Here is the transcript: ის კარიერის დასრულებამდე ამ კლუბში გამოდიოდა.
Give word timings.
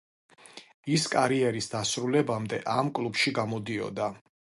ის 0.93 1.03
კარიერის 1.15 1.69
დასრულებამდე 1.73 2.59
ამ 2.77 2.89
კლუბში 3.01 3.35
გამოდიოდა. 3.41 4.09